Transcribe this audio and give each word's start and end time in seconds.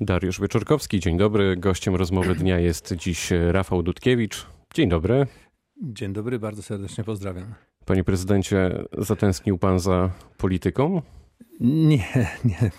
Dariusz 0.00 0.40
Wieczorkowski, 0.40 1.00
dzień 1.00 1.18
dobry. 1.18 1.56
Gościem 1.56 1.96
rozmowy 1.96 2.34
dnia 2.34 2.58
jest 2.58 2.94
dziś 2.94 3.30
Rafał 3.50 3.82
Dudkiewicz. 3.82 4.46
Dzień 4.74 4.88
dobry. 4.88 5.26
Dzień 5.82 6.12
dobry, 6.12 6.38
bardzo 6.38 6.62
serdecznie 6.62 7.04
pozdrawiam. 7.04 7.54
Panie 7.84 8.04
prezydencie, 8.04 8.84
zatęsknił 8.98 9.58
pan 9.58 9.78
za 9.78 10.10
polityką? 10.36 11.02
Nie, 11.60 12.04
nie. 12.44 12.70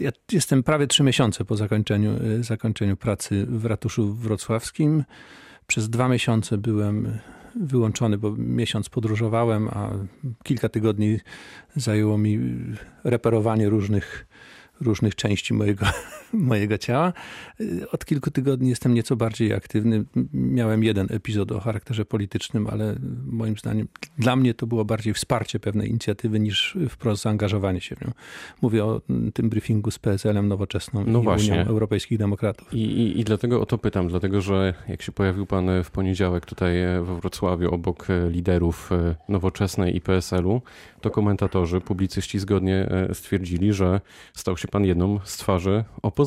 Ja 0.00 0.10
jestem 0.32 0.62
prawie 0.62 0.86
trzy 0.86 1.02
miesiące 1.02 1.44
po 1.44 1.56
zakończeniu, 1.56 2.10
zakończeniu 2.40 2.96
pracy 2.96 3.46
w 3.48 3.64
ratuszu 3.64 4.14
wrocławskim. 4.14 5.04
Przez 5.66 5.90
dwa 5.90 6.08
miesiące 6.08 6.58
byłem 6.58 7.18
wyłączony, 7.60 8.18
bo 8.18 8.34
miesiąc 8.38 8.88
podróżowałem, 8.88 9.68
a 9.68 9.90
kilka 10.42 10.68
tygodni 10.68 11.18
zajęło 11.76 12.18
mi 12.18 12.38
reperowanie 13.04 13.68
różnych 13.68 14.26
różnych 14.84 15.14
części 15.14 15.54
mojego, 15.54 15.86
mojego 16.34 16.78
ciała. 16.78 17.12
Od 17.92 18.04
kilku 18.04 18.30
tygodni 18.30 18.68
jestem 18.68 18.94
nieco 18.94 19.16
bardziej 19.16 19.52
aktywny. 19.52 20.04
Miałem 20.32 20.84
jeden 20.84 21.06
epizod 21.10 21.52
o 21.52 21.60
charakterze 21.60 22.04
politycznym, 22.04 22.66
ale 22.66 22.96
moim 23.26 23.56
zdaniem 23.56 23.88
dla 24.18 24.36
mnie 24.36 24.54
to 24.54 24.66
było 24.66 24.84
bardziej 24.84 25.14
wsparcie 25.14 25.60
pewnej 25.60 25.88
inicjatywy 25.88 26.40
niż 26.40 26.78
wprost 26.88 27.22
zaangażowanie 27.22 27.80
się 27.80 27.96
w 27.96 28.00
nią. 28.00 28.12
Mówię 28.62 28.84
o 28.84 29.00
tym 29.34 29.48
briefingu 29.48 29.90
z 29.90 29.98
PSL-em 29.98 30.48
Nowoczesną 30.48 31.04
no 31.06 31.20
i 31.20 31.22
właśnie. 31.22 31.54
Unią 31.54 31.66
Europejskich 31.66 32.18
Demokratów. 32.18 32.74
I, 32.74 32.78
i, 32.78 33.20
I 33.20 33.24
dlatego 33.24 33.60
o 33.60 33.66
to 33.66 33.78
pytam, 33.78 34.08
dlatego 34.08 34.40
że 34.40 34.74
jak 34.88 35.02
się 35.02 35.12
pojawił 35.12 35.46
pan 35.46 35.84
w 35.84 35.90
poniedziałek 35.90 36.46
tutaj 36.46 36.74
we 37.02 37.20
Wrocławiu 37.20 37.74
obok 37.74 38.06
liderów 38.30 38.90
Nowoczesnej 39.28 39.96
i 39.96 40.00
PSL-u, 40.00 40.62
to 41.00 41.10
komentatorzy, 41.10 41.80
publicyści 41.80 42.38
zgodnie 42.38 42.88
stwierdzili, 43.12 43.72
że 43.72 44.00
stał 44.32 44.56
się 44.56 44.68
pan 44.68 44.84
jedną 44.84 45.20
z 45.24 45.36
twarzy 45.36 45.84
opozycji. 46.02 46.23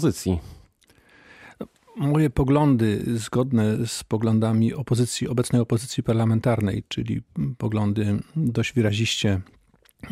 Moje 1.97 2.29
poglądy 2.29 3.03
zgodne 3.19 3.87
z 3.87 4.03
poglądami 4.03 4.73
opozycji, 4.73 5.27
obecnej 5.27 5.61
opozycji 5.61 6.03
parlamentarnej, 6.03 6.83
czyli 6.87 7.21
poglądy 7.57 8.19
dość 8.35 8.73
wyraziście 8.73 9.41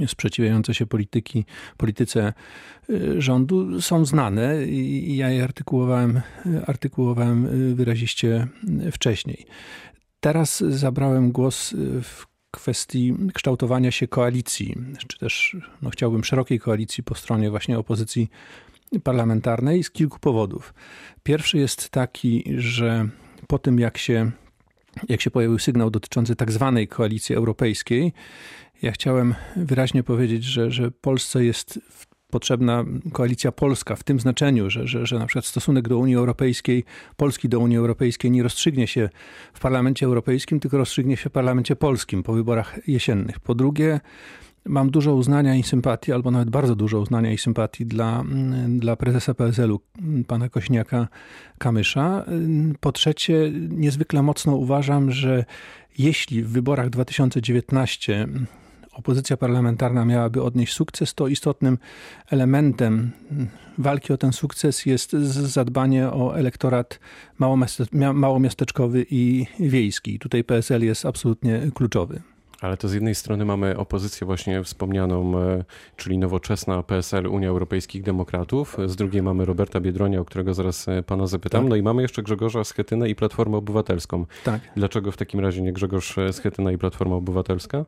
sprzeciwiające 0.07 0.73
się 0.73 0.85
polityki, 0.85 1.45
polityce 1.77 2.33
y, 2.89 3.21
rządu 3.21 3.81
są 3.81 4.05
znane 4.05 4.65
i 4.65 5.17
ja 5.17 5.29
je 5.29 5.43
artykułowałem, 5.43 6.21
artykułowałem 6.67 7.47
wyraziście 7.75 8.47
wcześniej. 8.91 9.45
Teraz 10.19 10.59
zabrałem 10.59 11.31
głos 11.31 11.73
w 12.01 12.25
kwestii 12.51 13.13
kształtowania 13.33 13.91
się 13.91 14.07
koalicji, 14.07 14.75
czy 15.07 15.17
też 15.17 15.57
no, 15.81 15.89
chciałbym 15.89 16.23
szerokiej 16.23 16.59
koalicji 16.59 17.03
po 17.03 17.15
stronie 17.15 17.49
właśnie 17.49 17.79
opozycji 17.79 18.29
parlamentarnej 19.03 19.83
z 19.83 19.91
kilku 19.91 20.19
powodów. 20.19 20.73
Pierwszy 21.23 21.57
jest 21.57 21.89
taki, 21.89 22.43
że 22.57 23.07
po 23.47 23.59
tym 23.59 23.79
jak 23.79 23.97
się, 23.97 24.31
jak 25.09 25.21
się 25.21 25.31
pojawił 25.31 25.59
sygnał 25.59 25.89
dotyczący 25.89 26.35
tak 26.35 26.51
zwanej 26.51 26.87
koalicji 26.87 27.35
europejskiej, 27.35 28.13
ja 28.81 28.91
chciałem 28.91 29.35
wyraźnie 29.55 30.03
powiedzieć, 30.03 30.43
że, 30.43 30.71
że 30.71 30.91
Polsce 30.91 31.45
jest 31.45 31.79
potrzebna 32.29 32.85
koalicja 33.13 33.51
polska 33.51 33.95
w 33.95 34.03
tym 34.03 34.19
znaczeniu, 34.19 34.69
że, 34.69 34.87
że, 34.87 35.05
że 35.05 35.19
na 35.19 35.25
przykład 35.25 35.45
stosunek 35.45 35.87
do 35.87 35.97
Unii 35.97 36.15
Europejskiej, 36.15 36.83
Polski 37.17 37.49
do 37.49 37.59
Unii 37.59 37.77
Europejskiej 37.77 38.31
nie 38.31 38.43
rozstrzygnie 38.43 38.87
się 38.87 39.09
w 39.53 39.59
Parlamencie 39.59 40.05
Europejskim, 40.05 40.59
tylko 40.59 40.77
rozstrzygnie 40.77 41.17
się 41.17 41.29
w 41.29 41.33
Parlamencie 41.33 41.75
Polskim 41.75 42.23
po 42.23 42.33
wyborach 42.33 42.79
jesiennych. 42.87 43.39
Po 43.39 43.55
drugie, 43.55 43.99
mam 44.65 44.89
dużo 44.89 45.15
uznania 45.15 45.55
i 45.55 45.63
sympatii, 45.63 46.11
albo 46.11 46.31
nawet 46.31 46.49
bardzo 46.49 46.75
dużo 46.75 46.99
uznania 46.99 47.31
i 47.31 47.37
sympatii 47.37 47.85
dla, 47.85 48.23
dla 48.67 48.95
prezesa 48.95 49.33
PSL-u, 49.33 49.79
pana 50.27 50.49
Kośniaka 50.49 51.07
Kamysza. 51.57 52.25
Po 52.79 52.91
trzecie, 52.91 53.51
niezwykle 53.69 54.23
mocno 54.23 54.55
uważam, 54.55 55.11
że 55.11 55.45
jeśli 55.97 56.43
w 56.43 56.49
wyborach 56.49 56.89
2019 56.89 58.27
opozycja 58.93 59.37
parlamentarna 59.37 60.05
miałaby 60.05 60.43
odnieść 60.43 60.73
sukces, 60.73 61.13
to 61.13 61.27
istotnym 61.27 61.77
elementem 62.31 63.11
walki 63.77 64.13
o 64.13 64.17
ten 64.17 64.33
sukces 64.33 64.85
jest 64.85 65.11
zadbanie 65.11 66.09
o 66.09 66.37
elektorat 66.37 66.99
małomiasteczkowy 68.13 69.05
i 69.09 69.45
wiejski. 69.59 70.19
Tutaj 70.19 70.43
PSL 70.43 70.83
jest 70.83 71.05
absolutnie 71.05 71.71
kluczowy. 71.73 72.21
Ale 72.65 72.77
to 72.77 72.87
z 72.87 72.93
jednej 72.93 73.15
strony 73.15 73.45
mamy 73.45 73.77
opozycję 73.77 74.25
właśnie 74.25 74.63
wspomnianą, 74.63 75.39
e, 75.39 75.63
czyli 75.95 76.17
nowoczesna 76.17 76.83
PSL 76.83 77.27
Unia 77.27 77.49
Europejskich 77.49 78.03
Demokratów, 78.03 78.77
z 78.85 78.95
drugiej 78.95 79.21
mamy 79.21 79.45
Roberta 79.45 79.79
Biedronia, 79.79 80.19
o 80.19 80.25
którego 80.25 80.53
zaraz 80.53 80.87
e, 80.87 81.03
pana 81.03 81.27
zapytam, 81.27 81.61
tak. 81.61 81.69
no 81.69 81.75
i 81.75 81.81
mamy 81.81 82.01
jeszcze 82.01 82.23
Grzegorza 82.23 82.63
Schetynę 82.63 83.09
i 83.09 83.15
Platformę 83.15 83.57
Obywatelską. 83.57 84.25
Tak. 84.43 84.61
Dlaczego 84.75 85.11
w 85.11 85.17
takim 85.17 85.39
razie 85.39 85.61
nie 85.61 85.73
Grzegorz 85.73 86.15
Schetyna 86.31 86.71
i 86.71 86.77
Platforma 86.77 87.15
Obywatelska? 87.15 87.85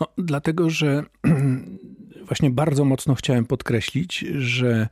No, 0.00 0.06
dlatego, 0.18 0.70
że 0.70 1.02
właśnie 2.28 2.50
bardzo 2.50 2.84
mocno 2.84 3.14
chciałem 3.14 3.44
podkreślić, 3.44 4.18
że 4.38 4.88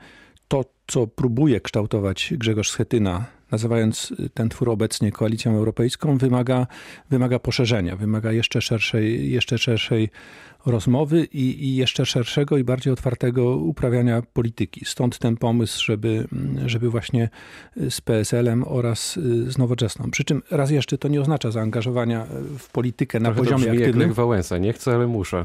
to, 0.49 0.65
co 0.87 1.07
próbuje 1.07 1.61
kształtować 1.61 2.35
Grzegorz 2.37 2.71
Schetyna, 2.71 3.25
nazywając 3.53 4.15
ten 4.35 4.49
twór 4.49 4.71
obecnie 4.71 5.13
Koalicją 5.13 5.57
Europejską, 5.57 6.19
wymaga, 6.19 6.67
wymaga 7.11 7.39
poszerzenia, 7.39 7.97
wymaga 7.97 8.33
jeszcze 8.33 8.61
szerszej, 8.61 9.31
jeszcze 9.31 9.59
szerszej 9.59 10.11
rozmowy 10.67 11.25
i, 11.25 11.65
i, 11.65 11.77
jeszcze 11.77 12.07
szerszego 12.07 12.59
i 12.59 12.65
bardziej 12.65 12.93
otwartego 12.93 13.57
uprawiania 13.57 14.23
polityki. 14.33 14.85
Stąd 14.85 15.19
ten 15.19 15.37
pomysł, 15.37 15.85
żeby, 15.85 16.29
żeby 16.67 16.91
właśnie 16.91 17.29
z 17.91 18.01
PSL-em 18.01 18.65
oraz 18.67 19.19
z 19.47 19.59
Nowoczesną. 19.59 20.11
Przy 20.11 20.25
czym 20.25 20.43
raz 20.51 20.71
jeszcze 20.71 20.99
to 20.99 21.09
nie 21.09 21.21
oznacza 21.21 21.51
zaangażowania 21.51 22.27
w 22.59 22.71
politykę 22.71 23.21
na 23.21 23.31
poziomie 23.31 23.65
to 23.65 23.71
aktywnym. 23.71 24.09
Jak 24.09 24.13
Wałęsa, 24.13 24.59
nie 24.59 24.73
chcę, 24.73 24.95
ale 24.95 25.07
muszę. 25.07 25.43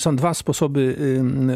Są 0.00 0.16
dwa 0.16 0.34
sposoby 0.34 0.96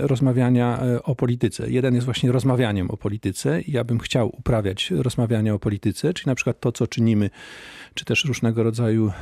rozmawiania 0.00 0.82
e, 0.82 1.03
o 1.03 1.15
polityce. 1.15 1.71
Jeden 1.71 1.94
jest 1.94 2.05
właśnie 2.05 2.32
rozmawianiem 2.32 2.91
o 2.91 2.97
polityce. 2.97 3.60
Ja 3.69 3.84
bym 3.84 3.99
chciał 3.99 4.37
uprawiać 4.38 4.91
rozmawianie 4.91 5.55
o 5.55 5.59
polityce, 5.59 6.15
czyli 6.15 6.27
na 6.27 6.34
przykład 6.34 6.60
to, 6.60 6.72
co 6.72 6.87
czynimy, 6.87 7.31
czy 7.94 8.05
też 8.05 8.25
różnego 8.25 8.62
rodzaju 8.62 9.12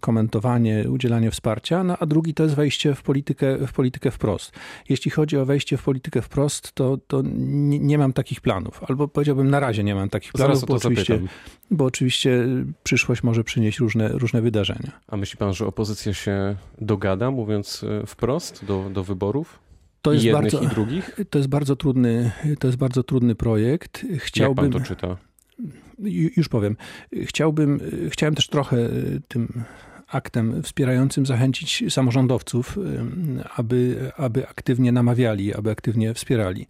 komentowanie, 0.00 0.84
udzielanie 0.90 1.30
wsparcia, 1.30 1.84
no, 1.84 1.96
a 2.00 2.06
drugi 2.06 2.34
to 2.34 2.42
jest 2.42 2.54
wejście 2.54 2.94
w 2.94 3.02
politykę, 3.02 3.66
w 3.66 3.72
politykę 3.72 4.10
wprost. 4.10 4.52
Jeśli 4.88 5.10
chodzi 5.10 5.36
o 5.36 5.44
wejście 5.44 5.76
w 5.76 5.82
politykę 5.82 6.22
wprost, 6.22 6.72
to, 6.72 6.98
to 7.06 7.22
nie, 7.24 7.78
nie 7.78 7.98
mam 7.98 8.12
takich 8.12 8.40
planów. 8.40 8.80
Albo 8.88 9.08
powiedziałbym, 9.08 9.50
na 9.50 9.60
razie 9.60 9.84
nie 9.84 9.94
mam 9.94 10.08
takich 10.08 10.32
planów, 10.32 10.64
bo 10.66 10.74
oczywiście, 10.74 11.20
bo 11.70 11.84
oczywiście 11.84 12.46
przyszłość 12.82 13.22
może 13.22 13.44
przynieść 13.44 13.78
różne, 13.78 14.08
różne 14.08 14.42
wydarzenia. 14.42 14.92
A 15.08 15.16
myśli 15.16 15.36
pan, 15.36 15.54
że 15.54 15.66
opozycja 15.66 16.14
się 16.14 16.56
dogada, 16.80 17.30
mówiąc 17.30 17.84
e, 18.02 18.06
wprost? 18.06 18.65
Do, 18.66 18.90
do 18.90 19.04
wyborów? 19.04 19.58
To 20.02 20.12
jest, 20.12 20.30
bardzo, 20.30 20.60
i 20.60 20.66
drugich? 20.66 21.16
to 21.30 21.38
jest 21.38 21.48
bardzo 21.48 21.76
trudny, 21.76 22.32
to 22.58 22.68
jest 22.68 22.78
bardzo 22.78 23.02
trudny 23.02 23.34
projekt. 23.34 24.06
Chciałbym, 24.18 24.64
Jak 24.64 24.72
pan 24.72 24.82
to 24.82 24.88
czyta? 24.88 25.16
Już 26.36 26.48
powiem. 26.48 26.76
Chciałbym, 27.24 27.80
chciałem 28.10 28.34
też 28.34 28.48
trochę 28.48 28.76
tym 29.28 29.64
aktem 30.08 30.62
wspierającym 30.62 31.26
zachęcić 31.26 31.84
samorządowców, 31.88 32.78
aby, 33.56 34.10
aby 34.16 34.48
aktywnie 34.48 34.92
namawiali, 34.92 35.54
aby 35.54 35.70
aktywnie 35.70 36.14
wspierali. 36.14 36.66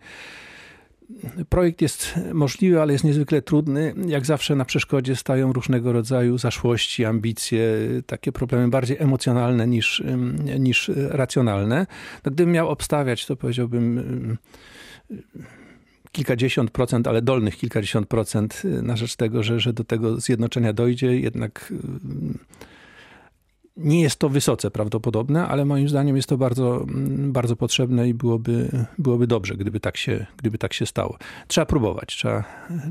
Projekt 1.49 1.83
jest 1.83 2.15
możliwy, 2.33 2.83
ale 2.83 2.93
jest 2.93 3.05
niezwykle 3.05 3.43
trudny. 3.43 3.95
Jak 4.07 4.27
zawsze 4.27 4.57
na 4.57 4.65
przeszkodzie 4.65 5.17
stają 5.17 5.53
różnego 5.53 5.93
rodzaju 5.93 6.39
zaszłości, 6.39 7.05
ambicje, 7.05 7.63
takie 8.07 8.33
problemy 8.33 8.69
bardziej 8.69 8.97
emocjonalne 9.01 9.67
niż, 9.67 10.03
niż 10.59 10.91
racjonalne. 10.97 11.87
No, 12.25 12.31
gdybym 12.31 12.53
miał 12.53 12.69
obstawiać, 12.69 13.27
to 13.27 13.37
powiedziałbym 13.37 14.37
kilkadziesiąt 16.13 16.71
procent, 16.71 17.07
ale 17.07 17.23
dolnych 17.23 17.57
kilkadziesiąt 17.57 18.09
procent 18.09 18.63
na 18.83 18.97
rzecz 18.97 19.17
tego, 19.17 19.43
że, 19.43 19.61
że 19.61 19.73
do 19.73 19.85
tego 19.85 20.21
zjednoczenia 20.21 20.73
dojdzie. 20.73 21.21
Jednak 21.21 21.73
nie 23.77 24.03
jest 24.03 24.19
to 24.19 24.29
wysoce 24.29 24.71
prawdopodobne, 24.71 25.47
ale 25.49 25.65
moim 25.65 25.89
zdaniem 25.89 26.17
jest 26.17 26.29
to 26.29 26.37
bardzo, 26.37 26.83
mm, 26.83 27.33
bardzo 27.33 27.57
potrzebne 27.57 28.09
i 28.09 28.15
byłoby, 28.15 28.87
byłoby 28.99 29.27
dobrze, 29.27 29.55
gdyby 29.55 29.81
tak, 29.81 29.97
się, 29.97 30.27
gdyby 30.37 30.59
tak 30.59 30.73
się 30.73 30.87
stało. 30.87 31.19
Trzeba 31.49 31.67
próbować, 31.67 32.17
trzeba, 32.17 32.45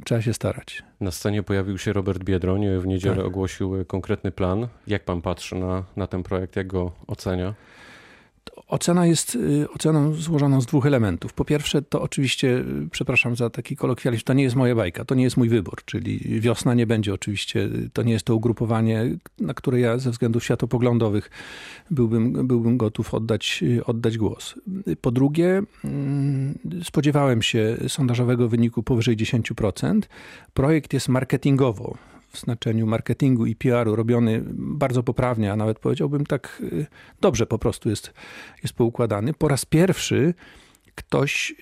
trzeba 0.05 0.21
się 0.21 0.33
starać. 0.33 0.83
Na 1.01 1.11
scenie 1.11 1.43
pojawił 1.43 1.77
się 1.77 1.93
Robert 1.93 2.23
Biedroń, 2.23 2.65
w 2.79 2.87
niedzielę 2.87 3.15
tak. 3.15 3.25
ogłosił 3.25 3.85
konkretny 3.87 4.31
plan. 4.31 4.67
Jak 4.87 5.05
pan 5.05 5.21
patrzy 5.21 5.55
na, 5.55 5.83
na 5.95 6.07
ten 6.07 6.23
projekt, 6.23 6.55
jak 6.55 6.67
go 6.67 6.91
ocenia? 7.07 7.53
Ocena 8.67 9.05
jest 9.05 9.35
y, 9.35 9.67
oceną 9.75 10.13
złożoną 10.13 10.61
z 10.61 10.65
dwóch 10.65 10.85
elementów. 10.85 11.33
Po 11.33 11.45
pierwsze, 11.45 11.81
to 11.81 12.01
oczywiście, 12.01 12.57
y, 12.57 12.89
przepraszam 12.91 13.35
za 13.35 13.49
taki 13.49 13.75
kolokwializm, 13.75 14.23
to 14.23 14.33
nie 14.33 14.43
jest 14.43 14.55
moja 14.55 14.75
bajka, 14.75 15.05
to 15.05 15.15
nie 15.15 15.23
jest 15.23 15.37
mój 15.37 15.49
wybór, 15.49 15.81
czyli 15.85 16.19
wiosna 16.39 16.73
nie 16.73 16.87
będzie 16.87 17.13
oczywiście, 17.13 17.69
to 17.93 18.03
nie 18.03 18.13
jest 18.13 18.25
to 18.25 18.35
ugrupowanie, 18.35 19.17
na 19.39 19.53
które 19.53 19.79
ja 19.79 19.97
ze 19.97 20.11
względów 20.11 20.43
światopoglądowych 20.43 21.29
byłbym, 21.91 22.47
byłbym 22.47 22.77
gotów 22.77 23.13
oddać, 23.13 23.63
oddać 23.85 24.17
głos. 24.17 24.55
Po 25.01 25.11
drugie, 25.11 25.61
mm, 25.83 26.59
spodziewałem 26.83 27.41
się 27.41 27.77
sondażowego 27.87 28.49
wyniku 28.49 28.83
powyżej 28.83 29.15
10%. 29.15 30.09
Projekt 30.53 30.93
jest 30.93 31.09
marketingowo 31.09 31.97
w 32.35 32.39
znaczeniu 32.39 32.87
marketingu 32.87 33.45
i 33.45 33.55
PR-u 33.55 33.95
robiony 33.95 34.43
bardzo 34.53 35.03
poprawnie, 35.03 35.51
a 35.51 35.55
nawet 35.55 35.79
powiedziałbym 35.79 36.25
tak 36.25 36.61
y, 36.63 36.85
dobrze 37.21 37.45
po 37.45 37.59
prostu 37.59 37.89
jest, 37.89 38.13
jest 38.63 38.73
poukładany. 38.73 39.33
Po 39.33 39.47
raz 39.47 39.65
pierwszy 39.65 40.33
ktoś, 40.95 41.55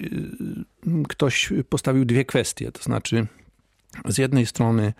y, 0.88 1.04
ktoś 1.08 1.54
postawił 1.70 2.06
dwie 2.06 2.26
kwestie, 2.26 2.72
to 2.72 2.84
znaczy 2.84 3.28
z 4.06 4.18
jednej 4.18 4.46
strony 4.46 4.94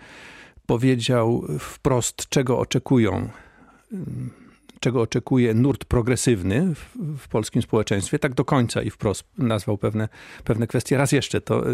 powiedział 0.66 1.46
wprost, 1.58 2.28
czego 2.28 2.58
oczekują 2.58 3.28
czego 4.84 5.00
oczekuje 5.00 5.54
nurt 5.54 5.84
progresywny 5.84 6.74
w, 6.74 6.96
w, 7.18 7.28
polskim 7.28 7.62
społeczeństwie, 7.62 8.18
tak 8.18 8.34
do 8.34 8.44
końca 8.44 8.82
i 8.82 8.90
wprost 8.90 9.24
nazwał 9.38 9.78
pewne, 9.78 10.08
pewne 10.44 10.66
kwestie. 10.66 10.96
Raz 10.96 11.12
jeszcze, 11.12 11.40
to, 11.40 11.64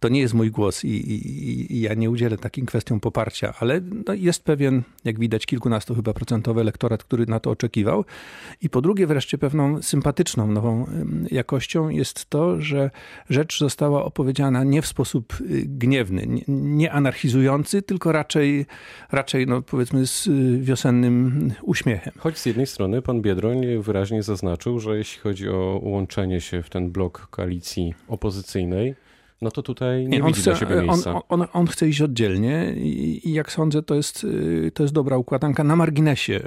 to 0.00 0.08
nie 0.08 0.20
jest 0.20 0.34
mój 0.34 0.50
głos 0.50 0.84
i, 0.84 0.88
i, 0.88 1.72
i 1.76 1.80
ja 1.80 1.94
nie 1.94 2.10
udzielę 2.10 2.38
takim 2.38 2.66
kwestiom 2.66 3.00
poparcia, 3.00 3.54
ale 3.60 3.80
no 4.06 4.14
jest 4.14 4.44
pewien, 4.44 4.82
jak 5.04 5.18
widać, 5.18 5.46
kilkunastu 5.46 5.94
chyba 5.94 6.12
procentowy 6.12 6.60
elektorat, 6.60 7.04
który 7.04 7.26
na 7.26 7.40
to 7.40 7.50
oczekiwał. 7.50 8.04
I 8.62 8.70
po 8.70 8.80
drugie, 8.80 9.06
wreszcie 9.06 9.38
pewną 9.38 9.82
sympatyczną, 9.82 10.46
nową 10.46 10.86
jakością 11.30 11.88
jest 11.88 12.30
to, 12.30 12.60
że 12.60 12.90
rzecz 13.30 13.58
została 13.58 14.04
opowiedziana 14.04 14.64
nie 14.64 14.82
w 14.82 14.86
sposób 14.86 15.40
y, 15.40 15.64
gniewny, 15.66 16.26
nie, 16.26 16.42
nie 16.48 16.92
anarchizujący, 16.92 17.82
tylko 17.82 18.12
raczej, 18.12 18.66
raczej 19.12 19.46
no, 19.46 19.62
powiedzmy 19.62 20.06
z 20.06 20.26
y, 20.26 20.58
wiosennym 20.60 21.50
uśmiechem. 21.62 22.12
Choć 22.18 22.38
z 22.38 22.53
jednej 22.54 22.66
strony 22.66 23.02
pan 23.02 23.22
Biedroń 23.22 23.66
wyraźnie 23.80 24.22
zaznaczył, 24.22 24.80
że 24.80 24.98
jeśli 24.98 25.20
chodzi 25.20 25.48
o 25.48 25.80
łączenie 25.82 26.40
się 26.40 26.62
w 26.62 26.70
ten 26.70 26.90
blok 26.90 27.26
koalicji 27.30 27.94
opozycyjnej, 28.08 28.94
no 29.42 29.50
to 29.50 29.62
tutaj 29.62 30.08
nie, 30.08 30.18
nie 30.18 30.22
widzi 30.22 30.40
chce, 30.40 30.50
dla 30.50 30.60
siebie 30.60 30.82
miejsca. 30.82 31.14
On, 31.14 31.22
on, 31.28 31.48
on, 31.52 31.66
chce 31.66 31.88
iść 31.88 32.00
oddzielnie 32.00 32.74
i, 32.76 33.28
i, 33.28 33.32
jak 33.32 33.52
sądzę, 33.52 33.82
to 33.82 33.94
jest, 33.94 34.26
to 34.74 34.82
jest 34.82 34.94
dobra 34.94 35.16
układanka. 35.16 35.64
Na 35.64 35.76
marginesie, 35.76 36.40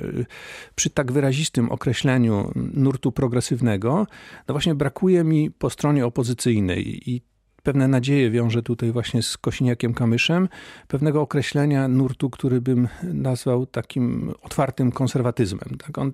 przy 0.76 0.90
tak 0.90 1.12
wyrazistym 1.12 1.72
określeniu 1.72 2.52
nurtu 2.56 3.12
progresywnego, 3.12 4.08
no 4.48 4.54
właśnie 4.54 4.76
brakuje 4.76 5.24
mi 5.24 5.52
po 5.52 5.70
stronie 5.70 6.06
opozycyjnej 6.06 7.10
i 7.10 7.22
pewne 7.68 7.88
nadzieje 7.88 8.32
wiąże 8.32 8.64
tutaj 8.64 8.92
właśnie 8.92 9.24
z 9.24 9.38
Kosiniakiem 9.38 9.94
Kamyszem, 9.94 10.50
pewnego 10.88 11.22
określenia 11.22 11.88
nurtu, 11.88 12.30
który 12.30 12.62
bym 12.62 12.88
nazwał 13.04 13.66
takim 13.66 14.34
otwartym 14.42 14.92
konserwatyzmem. 14.92 15.78
Tak? 15.86 15.98
On, 15.98 16.12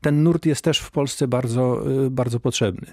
ten 0.00 0.22
nurt 0.22 0.46
jest 0.46 0.64
też 0.64 0.78
w 0.78 0.90
Polsce 0.90 1.28
bardzo, 1.28 1.84
bardzo 2.10 2.40
potrzebny. 2.40 2.92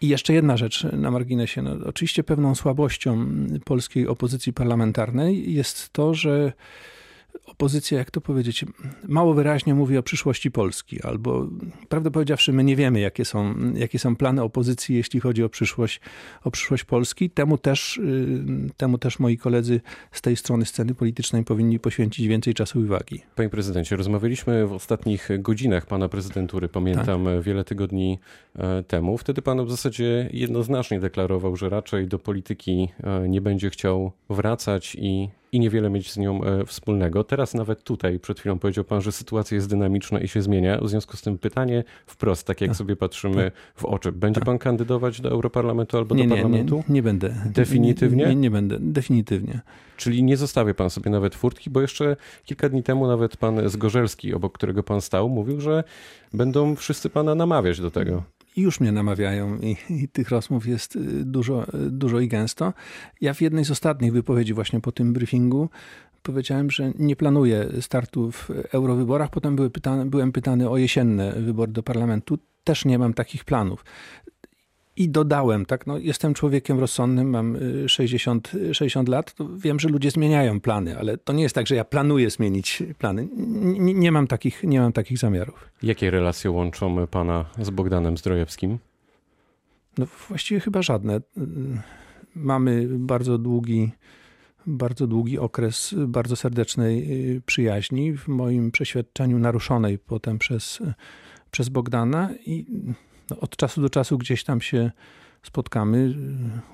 I 0.00 0.08
jeszcze 0.08 0.32
jedna 0.32 0.56
rzecz 0.56 0.84
na 0.92 1.10
marginesie. 1.10 1.62
No, 1.62 1.76
oczywiście 1.86 2.24
pewną 2.24 2.54
słabością 2.54 3.26
polskiej 3.64 4.06
opozycji 4.06 4.52
parlamentarnej 4.52 5.54
jest 5.54 5.92
to, 5.92 6.14
że 6.14 6.52
opozycja, 7.58 7.98
jak 7.98 8.10
to 8.10 8.20
powiedzieć, 8.20 8.64
mało 9.08 9.34
wyraźnie 9.34 9.74
mówi 9.74 9.98
o 9.98 10.02
przyszłości 10.02 10.50
Polski, 10.50 11.02
albo 11.02 11.46
prawdę 11.88 12.10
powiedziawszy, 12.10 12.52
my 12.52 12.64
nie 12.64 12.76
wiemy, 12.76 13.00
jakie 13.00 13.24
są, 13.24 13.54
jakie 13.74 13.98
są 13.98 14.16
plany 14.16 14.42
opozycji, 14.42 14.96
jeśli 14.96 15.20
chodzi 15.20 15.44
o 15.44 15.48
przyszłość, 15.48 16.00
o 16.44 16.50
przyszłość 16.50 16.84
Polski. 16.84 17.30
Temu 17.30 17.58
też, 17.58 17.96
y, 17.96 18.44
temu 18.76 18.98
też 18.98 19.18
moi 19.18 19.38
koledzy 19.38 19.80
z 20.12 20.22
tej 20.22 20.36
strony 20.36 20.66
sceny 20.66 20.94
politycznej 20.94 21.44
powinni 21.44 21.80
poświęcić 21.80 22.26
więcej 22.26 22.54
czasu 22.54 22.80
i 22.80 22.84
uwagi. 22.84 23.22
Panie 23.34 23.48
prezydencie, 23.48 23.96
rozmawialiśmy 23.96 24.66
w 24.66 24.72
ostatnich 24.72 25.28
godzinach 25.38 25.86
pana 25.86 26.08
prezydentury, 26.08 26.68
pamiętam, 26.68 27.24
tak? 27.24 27.42
wiele 27.42 27.64
tygodni 27.64 28.18
e, 28.56 28.82
temu. 28.82 29.18
Wtedy 29.18 29.42
pan 29.42 29.66
w 29.66 29.70
zasadzie 29.70 30.30
jednoznacznie 30.32 31.00
deklarował, 31.00 31.56
że 31.56 31.68
raczej 31.68 32.08
do 32.08 32.18
polityki 32.18 32.88
e, 33.02 33.28
nie 33.28 33.40
będzie 33.40 33.70
chciał 33.70 34.12
wracać 34.30 34.96
i 35.00 35.28
i 35.52 35.60
niewiele 35.60 35.90
mieć 35.90 36.12
z 36.12 36.16
nią 36.16 36.44
e, 36.44 36.64
wspólnego. 36.66 37.24
Teraz 37.24 37.54
nawet 37.54 37.82
tutaj, 37.82 38.18
przed 38.18 38.40
chwilą 38.40 38.58
powiedział 38.58 38.84
pan, 38.84 39.00
że 39.00 39.12
sytuacja 39.12 39.54
jest 39.54 39.68
dynamiczna 39.68 40.20
i 40.20 40.28
się 40.28 40.42
zmienia. 40.42 40.78
W 40.82 40.88
związku 40.88 41.16
z 41.16 41.22
tym 41.22 41.38
pytanie 41.38 41.84
wprost, 42.06 42.46
tak 42.46 42.60
jak 42.60 42.70
tak. 42.70 42.76
sobie 42.76 42.96
patrzymy 42.96 43.44
tak. 43.44 43.52
w 43.74 43.84
oczy. 43.84 44.12
Będzie 44.12 44.40
tak. 44.40 44.46
pan 44.46 44.58
kandydować 44.58 45.20
do 45.20 45.30
Europarlamentu 45.30 45.96
albo 45.96 46.14
nie, 46.14 46.28
do 46.28 46.34
parlamentu? 46.34 46.76
Nie, 46.76 46.82
nie, 46.88 46.94
nie 46.94 47.02
będę. 47.02 47.34
Definitywnie? 47.46 48.26
Nie, 48.26 48.34
nie 48.34 48.50
będę, 48.50 48.76
definitywnie. 48.80 49.60
Czyli 49.96 50.22
nie 50.22 50.36
zostawię 50.36 50.74
pan 50.74 50.90
sobie 50.90 51.10
nawet 51.10 51.34
furtki, 51.34 51.70
bo 51.70 51.80
jeszcze 51.80 52.16
kilka 52.44 52.68
dni 52.68 52.82
temu 52.82 53.06
nawet 53.06 53.36
pan 53.36 53.68
Zgorzelski, 53.68 54.34
obok 54.34 54.52
którego 54.52 54.82
pan 54.82 55.00
stał, 55.00 55.28
mówił, 55.28 55.60
że 55.60 55.84
będą 56.32 56.76
wszyscy 56.76 57.10
pana 57.10 57.34
namawiać 57.34 57.80
do 57.80 57.90
tego 57.90 58.22
i 58.58 58.60
już 58.60 58.80
mnie 58.80 58.92
namawiają 58.92 59.58
i, 59.58 59.76
i, 59.90 60.08
tych 60.08 60.28
rozmów 60.28 60.66
jest 60.66 60.96
y, 60.96 61.00
dużo, 61.24 61.66
y, 61.74 61.90
dużo 61.90 62.20
i 62.20 62.28
gęsto. 62.28 62.72
Ja 63.20 63.34
w 63.34 63.40
jednej 63.40 63.64
z 63.64 63.70
ostatnich 63.70 64.12
wypowiedzi 64.12 64.54
właśnie 64.54 64.80
po 64.80 64.92
tym 64.92 65.12
briefingu 65.12 65.68
powiedziałem, 66.22 66.70
że 66.70 66.92
nie 66.98 67.16
planuję 67.16 67.68
startu 67.80 68.32
w 68.32 68.50
eurowyborach. 68.72 69.30
Potem 69.30 69.56
były 69.56 69.70
pytane, 69.70 70.06
byłem 70.06 70.32
pytany 70.32 70.70
o 70.70 70.76
jesienne 70.76 71.32
wybory 71.32 71.72
do 71.72 71.82
parlamentu. 71.82 72.38
Też 72.64 72.84
nie 72.84 72.98
mam 72.98 73.14
takich 73.14 73.44
planów. 73.44 73.84
I 74.98 75.08
dodałem, 75.08 75.66
tak, 75.66 75.86
no, 75.86 75.98
jestem 75.98 76.34
człowiekiem 76.34 76.80
rozsądnym, 76.80 77.30
mam 77.30 77.56
60, 77.86 78.54
y, 78.54 78.74
60 78.74 79.08
lat, 79.08 79.34
to 79.34 79.48
wiem, 79.56 79.80
że 79.80 79.88
ludzie 79.88 80.10
zmieniają 80.10 80.60
plany, 80.60 80.98
ale 80.98 81.18
to 81.18 81.32
nie 81.32 81.42
jest 81.42 81.54
tak, 81.54 81.66
że 81.66 81.74
ja 81.74 81.84
planuję 81.84 82.30
zmienić 82.30 82.82
plany. 82.98 83.28
Nie, 83.32 83.94
nie 83.94 84.12
mam, 84.12 84.26
takich, 84.26 84.64
nie 84.64 84.80
mam 84.80 84.92
takich 84.92 85.18
zamiarów. 85.18 85.68
Jakie 85.82 86.10
relacje 86.10 86.50
łączą 86.50 87.06
pana 87.06 87.44
z 87.58 87.70
Bogdanem 87.70 88.16
Zdrojewskim? 88.16 88.78
No 89.98 90.06
właściwie 90.28 90.60
chyba 90.60 90.82
żadne. 90.82 91.20
Mamy 92.34 92.86
bardzo 92.90 93.38
długi, 93.38 93.90
bardzo 94.66 95.06
długi 95.06 95.38
okres 95.38 95.94
bardzo 96.06 96.36
serdecznej 96.36 97.12
y, 97.36 97.42
przyjaźni, 97.46 98.12
w 98.12 98.28
moim 98.28 98.70
przeświadczeniu 98.70 99.38
naruszonej 99.38 99.98
potem 99.98 100.38
przez, 100.38 100.82
przez 101.50 101.68
Bogdana 101.68 102.30
i 102.46 102.66
od 103.40 103.56
czasu 103.56 103.82
do 103.82 103.90
czasu 103.90 104.18
gdzieś 104.18 104.44
tam 104.44 104.60
się 104.60 104.90
spotkamy, 105.42 106.14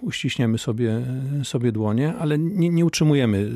uściśniemy 0.00 0.58
sobie, 0.58 1.00
sobie 1.44 1.72
dłonie, 1.72 2.14
ale 2.18 2.38
nie, 2.38 2.70
nie 2.70 2.84
utrzymujemy 2.84 3.50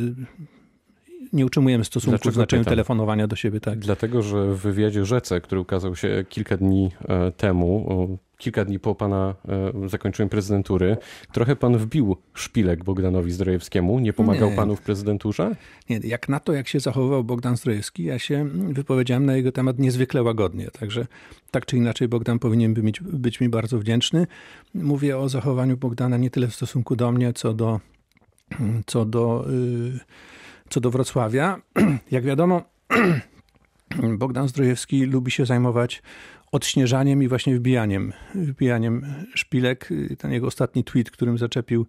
nie 1.33 1.47
utrzymujemy 1.47 1.85
stosunku 1.85 2.11
Dlaczego 2.11 2.31
w 2.31 2.35
znaczeniu 2.35 2.61
pytam? 2.61 2.73
telefonowania 2.73 3.27
do 3.27 3.37
siebie. 3.37 3.61
Tak. 3.61 3.79
Dlatego, 3.79 4.23
że 4.23 4.55
w 4.55 4.59
wywiadzie 4.59 5.05
Rzece, 5.05 5.41
który 5.41 5.61
ukazał 5.61 5.97
się 5.97 6.25
kilka 6.29 6.57
dni 6.57 6.91
e, 7.09 7.33
temu, 7.33 8.19
kilka 8.39 8.65
dni 8.65 8.79
po 8.79 8.95
pana 8.95 9.35
e, 9.85 9.89
zakończeniu 9.89 10.29
prezydentury, 10.29 10.97
trochę 11.33 11.57
pan 11.57 11.79
wbił 11.79 12.17
szpilek 12.35 12.85
Bogdanowi 12.85 13.33
Zdrojewskiemu. 13.33 13.99
Nie 13.99 14.13
pomagał 14.13 14.51
nie. 14.51 14.57
panu 14.57 14.77
w 14.77 14.81
prezydenturze? 14.81 15.57
Nie, 15.91 16.01
jak 16.05 16.29
na 16.29 16.41
to, 16.41 16.53
jak 16.53 16.69
się 16.69 16.81
zachowywał 16.81 17.25
Bogdan 17.25 17.57
Zdrojewski, 17.57 18.05
ja 18.05 18.19
się 18.19 18.49
wypowiedziałem 18.49 19.27
na 19.27 19.37
jego 19.37 19.53
temat 19.53 19.79
niezwykle 19.79 20.23
łagodnie. 20.23 20.71
Także 20.71 21.07
tak 21.51 21.67
czy 21.67 21.77
inaczej 21.77 22.09
Bogdan 22.09 22.39
powinien 22.39 22.75
być, 22.75 23.01
być 23.01 23.41
mi 23.41 23.49
bardzo 23.49 23.79
wdzięczny. 23.79 24.27
Mówię 24.75 25.19
o 25.19 25.29
zachowaniu 25.29 25.77
Bogdana 25.77 26.17
nie 26.17 26.31
tyle 26.31 26.49
w 26.49 26.55
stosunku 26.55 26.97
do 26.97 27.13
mnie, 27.13 27.33
co 27.33 27.55
do, 27.55 27.81
co 28.87 29.05
do, 29.05 29.45
y, 29.51 29.99
co 30.69 30.81
do 30.81 30.91
Wrocławia. 30.91 31.61
Jak 32.11 32.25
wiadomo, 32.25 32.63
Bogdan 34.19 34.49
Zdrojewski 34.49 35.05
lubi 35.05 35.31
się 35.31 35.47
zajmować 35.47 36.03
odśnieżaniem 36.53 37.23
i 37.23 37.29
właśnie 37.29 37.57
wbijaniem, 37.57 38.13
wbijaniem 38.35 39.07
szpilek. 39.35 39.89
Ten 40.19 40.33
jego 40.33 40.47
ostatni 40.47 40.85
tweet, 40.85 41.11
którym 41.11 41.39
zaczepił 41.39 41.87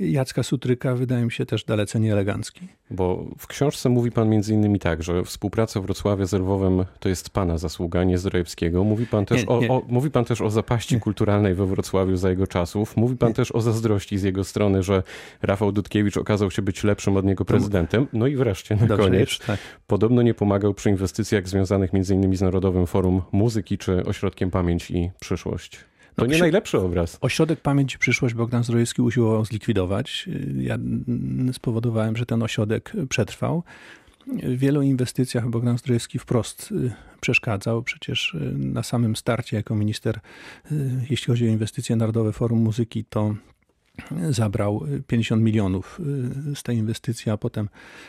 Jacka 0.00 0.42
Sutryka 0.42 0.94
wydaje 0.94 1.24
mi 1.24 1.32
się 1.32 1.46
też 1.46 1.64
dalece 1.64 2.00
nieelegancki. 2.00 2.68
Bo 2.90 3.24
w 3.38 3.46
książce 3.46 3.88
mówi 3.88 4.10
pan 4.10 4.28
między 4.28 4.54
innymi 4.54 4.78
tak, 4.78 5.02
że 5.02 5.24
współpraca 5.24 5.80
Wrocławia 5.80 6.26
z 6.26 6.32
Lwowem 6.32 6.84
to 7.00 7.08
jest 7.08 7.30
pana 7.30 7.58
zasługa, 7.58 8.04
nie 8.04 8.18
Zdrojewskiego. 8.18 8.84
Mówi 8.84 9.06
pan 9.06 9.26
też, 9.26 9.46
nie, 9.46 9.58
nie. 9.58 9.68
O, 9.68 9.76
o, 9.76 9.82
mówi 9.88 10.10
pan 10.10 10.24
też 10.24 10.40
o 10.40 10.50
zapaści 10.50 10.94
nie. 10.94 11.00
kulturalnej 11.00 11.54
we 11.54 11.66
Wrocławiu 11.66 12.16
za 12.16 12.30
jego 12.30 12.46
czasów. 12.46 12.96
Mówi 12.96 13.16
pan 13.16 13.34
też 13.34 13.52
o 13.52 13.60
zazdrości 13.60 14.18
z 14.18 14.22
jego 14.22 14.44
strony, 14.44 14.82
że 14.82 15.02
Rafał 15.42 15.72
Dudkiewicz 15.72 16.16
okazał 16.16 16.50
się 16.50 16.62
być 16.62 16.84
lepszym 16.84 17.16
od 17.16 17.24
niego 17.24 17.44
prezydentem. 17.44 18.06
No 18.12 18.26
i 18.26 18.36
wreszcie 18.36 18.76
na 18.76 18.86
Dobrze 18.86 19.04
koniec. 19.04 19.38
tak. 19.46 19.58
Podobno 19.86 20.22
nie 20.22 20.34
pomagał 20.34 20.74
przy 20.74 20.90
inwestycjach 20.90 21.48
związanych 21.48 21.92
między 21.92 22.14
innymi 22.14 22.36
z 22.36 22.42
Narodowym 22.42 22.86
Forum 22.86 23.22
Muzyki 23.32 23.78
czy 23.78 24.04
Ośrodkiem 24.04 24.50
Pamięć 24.50 24.90
i 24.90 25.10
Przyszłość. 25.20 25.91
To 26.16 26.26
nie 26.26 26.38
najlepszy 26.38 26.78
obraz. 26.78 27.18
Ośrodek 27.20 27.60
Pamięć 27.60 27.94
i 27.94 27.98
Przyszłość 27.98 28.34
Bogdan 28.34 28.64
Zdrojewski 28.64 29.02
usiłował 29.02 29.44
zlikwidować. 29.44 30.28
Ja 30.56 30.78
spowodowałem, 31.52 32.16
że 32.16 32.26
ten 32.26 32.42
ośrodek 32.42 32.92
przetrwał. 33.08 33.62
w 34.26 34.58
wielu 34.58 34.82
inwestycjach 34.82 35.48
Bogdan 35.48 35.78
Zdrojewski 35.78 36.18
wprost 36.18 36.74
przeszkadzał. 37.20 37.82
Przecież 37.82 38.36
na 38.54 38.82
samym 38.82 39.16
starcie 39.16 39.56
jako 39.56 39.74
minister, 39.74 40.20
jeśli 41.10 41.26
chodzi 41.26 41.44
o 41.44 41.48
inwestycje 41.48 41.96
Narodowe 41.96 42.32
Forum 42.32 42.58
Muzyki, 42.58 43.04
to 43.04 43.34
zabrał 44.30 44.84
50 45.06 45.42
milionów 45.42 46.00
z 46.54 46.62
tej 46.62 46.76
inwestycji, 46.76 47.32
a 47.32 47.36
potem 47.36 47.68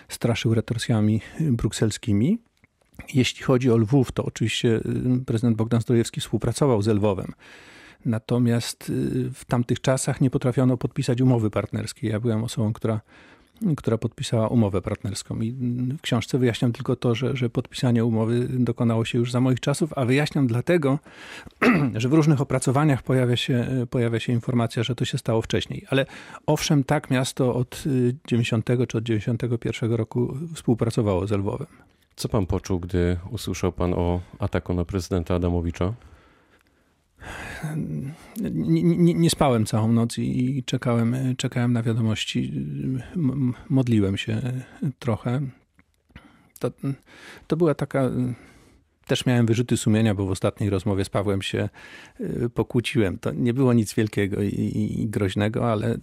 straszył 0.10 0.54
retorsjami 0.54 1.22
brukselskimi. 1.40 2.38
Jeśli 3.14 3.44
chodzi 3.44 3.72
o 3.72 3.78
Lwów, 3.78 4.12
to 4.12 4.26
oczywiście 4.26 4.80
prezydent 5.26 5.58
Bogdan 5.58 5.82
Zdrojewski 5.82 6.22
współpracował 6.22 6.82
z 6.82 6.88
Lwowem. 6.88 7.32
Natomiast 8.06 8.92
w 9.34 9.46
tamtych 9.46 9.82
czasach 9.82 10.22
nie 10.22 10.30
potrafiono 10.30 10.78
podpisać 10.78 11.22
umowy 11.22 11.50
partnerskiej. 11.50 12.12
Ja 12.12 12.20
byłem 12.20 12.44
osobą, 12.44 12.74
która 12.74 13.02
która 13.78 13.98
podpisała 13.98 14.48
umowę 14.48 14.82
partnerską. 14.82 15.42
I 15.42 15.52
w 15.98 16.02
książce 16.02 16.38
wyjaśniam 16.38 16.72
tylko 16.72 16.96
to, 16.96 17.16
że, 17.16 17.38
że 17.38 17.50
podpisanie 17.50 18.06
umowy 18.06 18.48
dokonało 18.50 19.06
się 19.06 19.18
już 19.18 19.32
za 19.32 19.40
moich 19.40 19.60
czasów, 19.60 19.94
a 19.96 20.06
wyjaśniam 20.06 20.48
dlatego, 20.48 21.00
że 21.96 22.10
w 22.10 22.14
różnych 22.14 22.42
opracowaniach 22.42 23.04
pojawia 23.04 23.36
się, 23.36 23.68
pojawia 23.90 24.20
się 24.20 24.34
informacja, 24.34 24.84
że 24.84 24.96
to 24.96 25.06
się 25.06 25.18
stało 25.18 25.42
wcześniej. 25.42 25.86
Ale 25.90 26.06
owszem, 26.46 26.84
tak 26.84 27.12
miasto 27.12 27.56
od 27.56 27.84
90 28.28 28.70
czy 28.88 28.98
od 28.98 29.04
91 29.04 29.94
roku 29.94 30.38
współpracowało 30.56 31.28
z 31.28 31.32
Lwowem. 31.32 31.68
Co 32.16 32.30
pan 32.30 32.46
poczuł, 32.46 32.80
gdy 32.80 33.18
usłyszał 33.32 33.72
pan 33.72 33.94
o 33.94 34.22
ataku 34.40 34.74
na 34.74 34.86
prezydenta 34.86 35.36
Adamowicza? 35.36 35.94
Nie, 38.52 39.14
nie, 39.14 39.30
spałem 39.30 39.66
całą 39.66 39.92
noc 39.92 40.18
i 40.18 40.64
czekałem, 40.66 41.16
czekałem 41.38 41.74
na 41.74 41.84
wiadomości. 41.84 42.54
Modliłem 43.70 44.18
się 44.18 44.42
trochę. 45.00 45.42
To, 46.60 46.72
to 47.48 47.58
była 47.58 47.74
taka. 47.74 48.12
Też 49.08 49.26
miałem 49.26 49.46
wyrzuty 49.46 49.78
sumienia, 49.78 50.16
bo 50.16 50.26
w 50.26 50.32
ostatniej 50.32 50.70
rozmowie 50.70 51.06
z 51.06 51.10
Pawłem 51.10 51.42
się 51.42 51.70
y, 52.22 52.50
pokłóciłem. 52.50 53.20
To 53.20 53.32
nie 53.32 53.54
było 53.54 53.74
nic 53.74 53.94
wielkiego 53.94 54.42
i, 54.42 54.98
i 55.02 55.08
groźnego, 55.08 55.72
ale, 55.72 55.98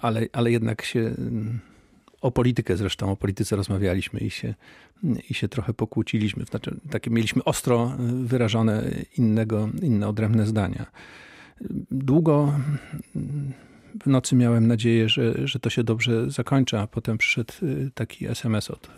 ale, 0.00 0.26
ale 0.32 0.50
jednak 0.50 0.82
się 0.82 1.14
o 2.24 2.30
politykę 2.30 2.76
zresztą, 2.76 3.12
o 3.12 3.16
polityce 3.16 3.56
rozmawialiśmy 3.56 4.20
i 4.20 4.30
się, 4.30 4.54
i 5.30 5.34
się 5.34 5.48
trochę 5.48 5.74
pokłóciliśmy. 5.74 6.44
Znaczy, 6.44 6.76
takie 6.90 7.10
mieliśmy 7.10 7.44
ostro 7.44 7.96
wyrażone 8.24 8.90
innego, 9.18 9.68
inne 9.82 10.08
odrębne 10.08 10.46
zdania. 10.46 10.86
Długo 11.90 12.52
w 14.04 14.06
nocy 14.06 14.36
miałem 14.36 14.66
nadzieję, 14.66 15.08
że, 15.08 15.48
że 15.48 15.58
to 15.58 15.70
się 15.70 15.84
dobrze 15.84 16.30
zakończy, 16.30 16.78
a 16.78 16.86
potem 16.86 17.18
przyszedł 17.18 17.52
taki 17.94 18.26
SMS 18.26 18.70
od 18.70 18.90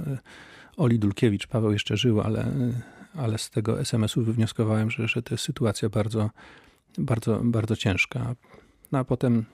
Oli 0.77 0.99
Dulkiewicz. 0.99 1.47
Paweł 1.47 1.73
jeszcze 1.73 1.97
żył, 1.97 2.21
ale, 2.21 2.53
ale 3.15 3.39
z 3.39 3.51
tego 3.51 3.81
SMS-u 3.81 4.23
wywnioskowałem, 4.23 4.91
że, 4.91 5.09
że 5.09 5.23
to 5.23 5.35
jest 5.35 5.45
sytuacja 5.45 5.89
bardzo, 5.89 6.31
bardzo, 6.99 7.41
bardzo 7.45 7.77
ciężka. 7.77 8.35
No 8.93 8.99
a 8.99 9.05
potem 9.05 9.45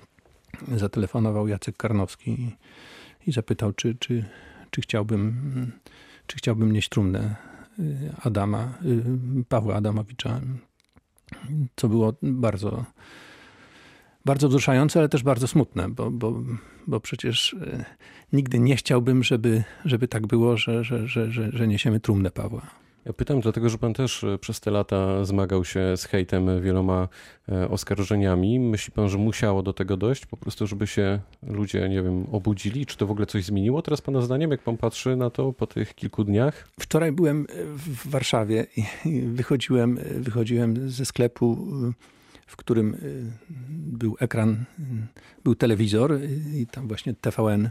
zatelefonował 0.76 1.48
Jacek 1.48 1.76
Karnowski 1.76 2.56
i 3.26 3.32
zapytał, 3.32 3.72
czy, 3.72 3.94
czy, 3.94 4.24
czy, 4.70 4.80
chciałbym, 4.80 5.72
czy 6.26 6.36
chciałbym 6.36 6.72
nieść 6.72 6.88
trumnę 6.88 7.36
y, 7.78 8.12
Adama, 8.22 8.78
y, 9.40 9.44
Pawła 9.48 9.74
Adamowicza, 9.74 10.40
co 11.76 11.88
było 11.88 12.14
bardzo, 12.22 12.84
bardzo 14.24 14.48
wzruszające, 14.48 14.98
ale 14.98 15.08
też 15.08 15.22
bardzo 15.22 15.48
smutne, 15.48 15.88
bo, 15.88 16.10
bo, 16.10 16.42
bo 16.86 17.00
przecież 17.00 17.52
y, 17.52 17.84
nigdy 18.32 18.58
nie 18.58 18.76
chciałbym, 18.76 19.24
żeby, 19.24 19.64
żeby 19.84 20.08
tak 20.08 20.26
było, 20.26 20.56
że, 20.56 20.84
że, 20.84 21.08
że, 21.08 21.32
że, 21.32 21.50
że 21.52 21.68
niesiemy 21.68 22.00
trumnę 22.00 22.30
Pawła. 22.30 22.82
Ja 23.04 23.12
pytam 23.12 23.40
dlatego, 23.40 23.68
że 23.68 23.78
pan 23.78 23.94
też 23.94 24.25
e, 24.25 24.38
przez 24.38 24.61
te 24.61 24.71
lata 24.71 25.25
zmagał 25.25 25.64
się 25.64 25.97
z 25.97 26.04
hejtem 26.04 26.62
wieloma 26.62 27.09
e, 27.49 27.68
oskarżeniami. 27.68 28.61
Myśli 28.61 28.92
pan, 28.92 29.09
że 29.09 29.18
musiało 29.18 29.62
do 29.62 29.73
tego 29.73 29.97
dojść 29.97 30.26
po 30.26 30.37
prostu, 30.37 30.66
żeby 30.66 30.87
się 30.87 31.21
ludzie, 31.42 31.88
nie 31.88 32.02
wiem, 32.02 32.26
obudzili? 32.32 32.87
Czy 32.87 32.97
to 32.97 33.06
w 33.06 33.11
ogóle 33.11 33.26
coś 33.26 33.44
zmieniło 33.44 33.82
teraz 33.82 34.00
pana 34.00 34.21
zdaniem, 34.21 34.50
jak 34.50 34.62
pan 34.62 34.76
patrzy 34.76 35.16
na 35.16 35.30
to 35.30 35.52
po 35.52 35.66
tych 35.66 35.94
kilku 35.94 36.25
dniach? 36.25 36.68
Wczoraj 36.80 37.12
byłem 37.12 37.47
w 37.76 38.11
Warszawie 38.11 38.66
i 39.04 39.21
wychodziłem, 39.21 39.99
wychodziłem 40.16 40.90
ze 40.90 41.04
sklepu 41.04 41.66
w 42.47 42.56
którym 42.56 42.97
był 43.68 44.16
ekran, 44.21 44.64
był 45.44 45.54
telewizor 45.54 46.18
i 46.54 46.66
tam 46.66 46.88
właśnie 46.88 47.14
TVN 47.14 47.71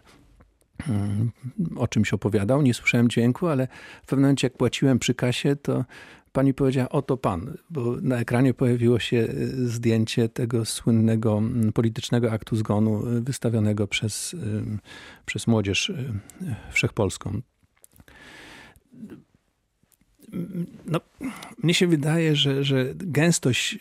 o 1.75 1.87
czymś 1.87 2.13
opowiadał. 2.13 2.61
Nie 2.61 2.73
słyszałem 2.73 3.09
dźwięku, 3.09 3.47
ale 3.47 3.67
w 4.03 4.05
pewnym 4.05 4.21
momencie, 4.21 4.45
jak 4.45 4.57
płaciłem 4.57 4.99
przy 4.99 5.13
kasie, 5.13 5.55
to 5.55 5.85
pani 6.31 6.53
powiedziała: 6.53 6.89
Oto 6.89 7.17
pan, 7.17 7.57
bo 7.69 7.95
na 8.01 8.17
ekranie 8.17 8.53
pojawiło 8.53 8.99
się 8.99 9.17
e, 9.17 9.27
zdjęcie 9.67 10.29
tego 10.29 10.65
słynnego 10.65 11.41
politycznego 11.73 12.31
aktu 12.31 12.55
zgonu 12.55 13.07
e, 13.07 13.21
wystawionego 13.21 13.87
przez, 13.87 14.33
e, 14.33 14.37
przez 15.25 15.47
młodzież 15.47 15.91
wszechpolską. 16.71 17.41
No, 20.85 20.99
mnie 21.63 21.73
się 21.73 21.87
wydaje, 21.87 22.35
że, 22.35 22.63
że 22.63 22.85
gęstość 22.95 23.79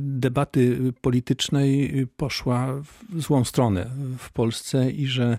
debaty 0.00 0.92
politycznej 1.00 2.06
poszła 2.16 2.82
w 3.12 3.20
złą 3.20 3.44
stronę 3.44 3.90
w 4.18 4.32
Polsce 4.32 4.90
i 4.90 5.06
że 5.06 5.38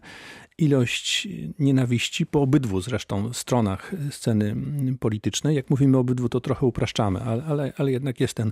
ilość 0.57 1.27
nienawiści 1.59 2.25
po 2.25 2.41
obydwu 2.41 2.81
zresztą 2.81 3.33
stronach 3.33 3.91
sceny 4.09 4.55
politycznej. 4.99 5.55
Jak 5.55 5.69
mówimy 5.69 5.97
obydwu, 5.97 6.29
to 6.29 6.41
trochę 6.41 6.65
upraszczamy, 6.65 7.19
ale, 7.21 7.43
ale, 7.43 7.73
ale 7.77 7.91
jednak 7.91 8.19
jest 8.19 8.33
ten 8.33 8.51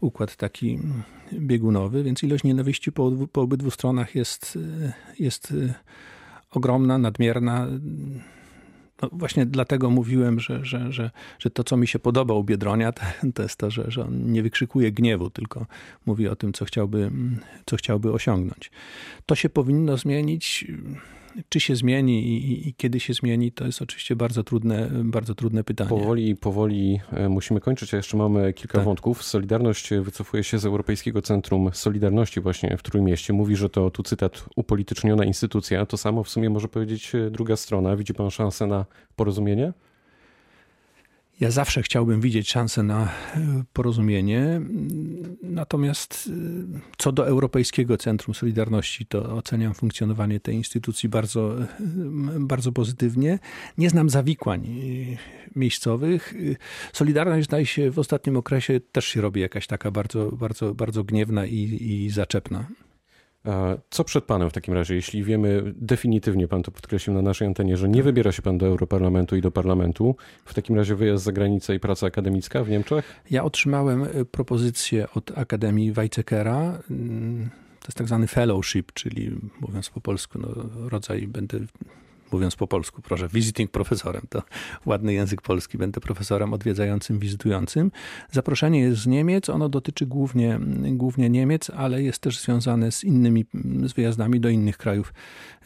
układ 0.00 0.36
taki 0.36 0.78
biegunowy, 1.32 2.02
więc 2.02 2.22
ilość 2.22 2.44
nienawiści 2.44 2.92
po, 2.92 3.12
po 3.32 3.40
obydwu 3.40 3.70
stronach 3.70 4.14
jest, 4.14 4.58
jest 5.18 5.54
ogromna, 6.50 6.98
nadmierna. 6.98 7.68
No 9.02 9.08
właśnie 9.12 9.46
dlatego 9.46 9.90
mówiłem, 9.90 10.40
że, 10.40 10.64
że, 10.64 10.92
że, 10.92 11.10
że 11.38 11.50
to, 11.50 11.64
co 11.64 11.76
mi 11.76 11.86
się 11.86 11.98
podoba 11.98 12.34
u 12.34 12.44
Biedronia, 12.44 12.92
to, 13.34 13.42
jest 13.42 13.56
to, 13.56 13.70
że, 13.70 13.90
że 13.90 14.04
on 14.04 14.32
nie 14.32 14.42
wykrzykuje 14.42 14.92
gniewu, 14.92 15.30
tylko 15.30 15.66
mówi 16.06 16.28
o 16.28 16.36
tym, 16.36 16.52
co 16.52 16.64
chciałby, 16.64 17.10
co 17.66 17.76
chciałby 17.76 18.12
osiągnąć. 18.12 18.70
To 19.26 19.34
się 19.34 19.48
powinno 19.48 19.96
zmienić 19.96 20.66
czy 21.48 21.60
się 21.60 21.76
zmieni 21.76 22.26
i, 22.26 22.68
i, 22.68 22.74
kiedy 22.74 23.00
się 23.00 23.14
zmieni, 23.14 23.52
to 23.52 23.66
jest 23.66 23.82
oczywiście 23.82 24.16
bardzo 24.16 24.44
trudne, 24.44 24.90
bardzo 25.04 25.34
trudne 25.34 25.64
pytanie. 25.64 25.90
Powoli, 25.90 26.36
powoli 26.36 27.00
e, 27.12 27.28
musimy 27.28 27.60
kończyć, 27.60 27.94
a 27.94 27.96
jeszcze 27.96 28.16
mamy 28.16 28.52
kilka 28.52 28.78
tak. 28.78 28.84
wątków. 28.84 29.22
Solidarność 29.22 29.90
wycofuje 30.02 30.44
się 30.44 30.58
z 30.58 30.66
Europejskiego 30.66 31.22
Centrum 31.22 31.70
Solidarności 31.72 32.40
właśnie 32.40 32.76
w 32.76 32.82
Trójmieście. 32.82 33.32
Mówi, 33.32 33.56
że 33.56 33.70
to, 33.70 33.90
tu 33.90 34.02
cytat, 34.02 34.44
upolityczniona 34.56 35.24
instytucja. 35.24 35.86
To 35.86 35.96
samo 35.96 36.24
w 36.24 36.28
sumie 36.28 36.50
może 36.50 36.68
powiedzieć 36.68 37.14
e, 37.14 37.30
druga 37.30 37.56
strona. 37.56 37.96
Widzi 37.96 38.14
pan 38.14 38.30
szansę 38.30 38.66
na 38.66 38.86
porozumienie? 39.16 39.72
Ja 41.40 41.50
zawsze 41.50 41.82
chciałbym 41.82 42.20
widzieć 42.20 42.50
szansę 42.50 42.82
na 42.82 43.04
e, 43.04 43.08
porozumienie. 43.72 44.60
Natomiast 45.42 46.30
e, 46.76 46.80
co 46.98 47.12
do 47.12 47.26
Europejskiego 47.26 47.96
Centrum 47.96 48.34
Solidarności, 48.34 49.06
to 49.06 49.36
oceniam 49.36 49.74
funkcjonowanie 49.74 50.40
tej 50.40 50.54
instytucji 50.54 51.08
bardzo, 51.08 51.62
e, 51.62 51.66
bardzo 52.38 52.72
pozytywnie. 52.72 53.38
Nie 53.78 53.90
znam 53.90 54.10
zawikłań 54.10 54.66
miejscowych. 55.56 56.34
Solidarność, 56.92 57.46
zdaje 57.46 57.66
się, 57.66 57.90
w 57.90 57.98
ostatnim 57.98 58.36
okresie 58.36 58.80
też 58.92 59.04
się 59.06 59.20
robi 59.20 59.40
jakaś 59.40 59.66
taka 59.66 59.90
bardzo, 59.90 60.32
bardzo, 60.32 60.74
bardzo 60.74 61.04
gniewna 61.04 61.46
i, 61.46 61.78
i 61.80 62.10
zaczepna. 62.10 62.66
Co 63.90 64.04
przed 64.04 64.24
panem 64.24 64.50
w 64.50 64.52
takim 64.52 64.74
razie, 64.74 64.94
jeśli 64.94 65.24
wiemy 65.24 65.62
definitywnie, 65.76 66.48
pan 66.48 66.62
to 66.62 66.70
podkreślił 66.70 67.14
na 67.14 67.22
naszej 67.22 67.48
antenie, 67.48 67.76
że 67.76 67.88
nie 67.88 68.02
wybiera 68.02 68.32
się 68.32 68.42
pan 68.42 68.58
do 68.58 68.66
Europarlamentu 68.66 69.36
i 69.36 69.40
do 69.40 69.50
parlamentu, 69.50 70.16
w 70.44 70.54
takim 70.54 70.76
razie 70.76 70.94
wyjazd 70.94 71.24
za 71.24 71.32
granicę 71.32 71.74
i 71.74 71.80
praca 71.80 72.06
akademicka 72.06 72.64
w 72.64 72.70
Niemczech? 72.70 73.22
Ja 73.30 73.44
otrzymałem 73.44 74.04
e, 74.04 74.24
propozycję 74.24 75.06
od 75.14 75.38
Akademii 75.38 75.92
Weizsäckera. 75.92 76.78
Mm, 76.90 77.50
to 77.80 77.86
jest 77.86 77.98
tak 77.98 78.06
zwany 78.06 78.26
fellowship, 78.26 78.92
czyli 78.92 79.30
mówiąc 79.60 79.90
po 79.90 80.00
polsku, 80.00 80.38
no, 80.38 80.48
rodzaj, 80.88 81.26
będę 81.26 81.58
mówiąc 82.32 82.56
po 82.56 82.66
polsku, 82.66 83.02
proszę, 83.02 83.28
visiting 83.28 83.70
profesorem, 83.70 84.22
to 84.28 84.42
ładny 84.86 85.12
język 85.12 85.42
polski, 85.42 85.78
będę 85.78 86.00
profesorem 86.00 86.52
odwiedzającym, 86.52 87.18
wizytującym. 87.18 87.90
Zaproszenie 88.30 88.80
jest 88.80 89.00
z 89.02 89.06
Niemiec, 89.06 89.48
ono 89.48 89.68
dotyczy 89.68 90.06
głównie, 90.06 90.58
głównie 90.92 91.30
Niemiec, 91.30 91.70
ale 91.70 92.02
jest 92.02 92.18
też 92.18 92.40
związane 92.40 92.92
z 92.92 93.04
innymi, 93.04 93.46
z 93.84 93.92
wyjazdami 93.92 94.40
do 94.40 94.48
innych 94.48 94.78
krajów, 94.78 95.14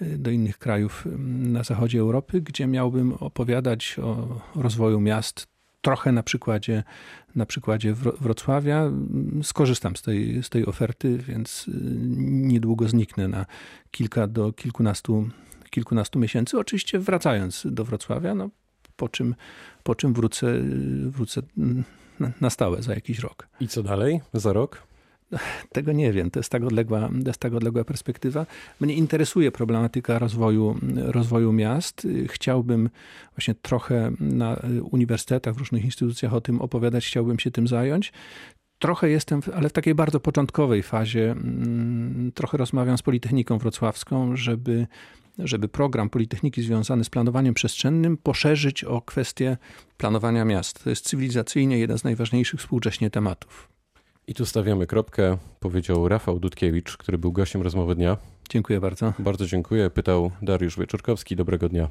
do 0.00 0.30
innych 0.30 0.58
krajów 0.58 1.04
na 1.28 1.62
zachodzie 1.62 2.00
Europy, 2.00 2.40
gdzie 2.40 2.66
miałbym 2.66 3.12
opowiadać 3.12 3.96
o 4.02 4.40
rozwoju 4.54 5.00
miast, 5.00 5.46
trochę 5.86 6.12
na 6.12 6.22
przykładzie, 6.22 6.82
na 7.34 7.46
przykładzie 7.46 7.94
Wrocławia. 7.94 8.90
Skorzystam 9.42 9.96
z 9.96 10.02
tej, 10.02 10.42
z 10.42 10.48
tej 10.50 10.66
oferty, 10.66 11.18
więc 11.18 11.66
niedługo 12.26 12.88
zniknę 12.88 13.28
na 13.28 13.46
kilka 13.90 14.26
do 14.26 14.52
kilkunastu 14.52 15.28
kilkunastu 15.76 16.18
miesięcy, 16.18 16.58
oczywiście 16.58 16.98
wracając 16.98 17.66
do 17.70 17.84
Wrocławia, 17.84 18.34
no, 18.34 18.50
po 18.96 19.08
czym, 19.08 19.34
po 19.82 19.94
czym 19.94 20.14
wrócę, 20.14 20.46
wrócę 21.06 21.42
na 22.40 22.50
stałe 22.50 22.82
za 22.82 22.94
jakiś 22.94 23.18
rok. 23.18 23.48
I 23.60 23.68
co 23.68 23.82
dalej 23.82 24.20
za 24.32 24.52
rok? 24.52 24.86
Tego 25.72 25.92
nie 25.92 26.12
wiem, 26.12 26.30
to 26.30 26.38
jest 26.38 26.50
tak 26.50 26.64
odległa, 26.64 27.08
to 27.22 27.30
jest 27.30 27.40
tak 27.40 27.54
odległa 27.54 27.84
perspektywa. 27.84 28.46
Mnie 28.80 28.94
interesuje 28.94 29.52
problematyka 29.52 30.18
rozwoju, 30.18 30.78
rozwoju 30.96 31.52
miast. 31.52 32.06
Chciałbym 32.28 32.90
właśnie 33.36 33.54
trochę 33.54 34.12
na 34.20 34.60
uniwersytetach, 34.90 35.54
w 35.54 35.58
różnych 35.58 35.84
instytucjach 35.84 36.34
o 36.34 36.40
tym 36.40 36.60
opowiadać, 36.60 37.06
chciałbym 37.06 37.38
się 37.38 37.50
tym 37.50 37.68
zająć. 37.68 38.12
Trochę 38.78 39.10
jestem, 39.10 39.40
ale 39.54 39.68
w 39.68 39.72
takiej 39.72 39.94
bardzo 39.94 40.20
początkowej 40.20 40.82
fazie, 40.82 41.30
mm, 41.30 42.32
trochę 42.34 42.58
rozmawiam 42.58 42.98
z 42.98 43.02
Politechniką 43.02 43.58
Wrocławską, 43.58 44.36
żeby, 44.36 44.86
żeby 45.38 45.68
program 45.68 46.10
Politechniki 46.10 46.62
związany 46.62 47.04
z 47.04 47.10
planowaniem 47.10 47.54
przestrzennym 47.54 48.16
poszerzyć 48.16 48.84
o 48.84 49.00
kwestię 49.00 49.56
planowania 49.96 50.44
miast. 50.44 50.84
To 50.84 50.90
jest 50.90 51.04
cywilizacyjnie 51.04 51.78
jeden 51.78 51.98
z 51.98 52.04
najważniejszych 52.04 52.60
współcześnie 52.60 53.10
tematów. 53.10 53.68
I 54.26 54.34
tu 54.34 54.46
stawiamy 54.46 54.86
kropkę, 54.86 55.38
powiedział 55.60 56.08
Rafał 56.08 56.38
Dudkiewicz, 56.38 56.96
który 56.96 57.18
był 57.18 57.32
gościem 57.32 57.62
rozmowy 57.62 57.94
dnia. 57.94 58.16
Dziękuję 58.50 58.80
bardzo. 58.80 59.12
Bardzo 59.18 59.46
dziękuję. 59.46 59.90
Pytał 59.90 60.30
Dariusz 60.42 60.78
Wieczorkowski. 60.78 61.36
Dobrego 61.36 61.68
dnia. 61.68 61.88